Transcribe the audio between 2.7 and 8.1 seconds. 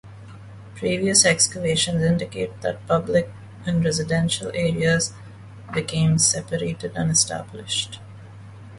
public and residential areas became separated and established.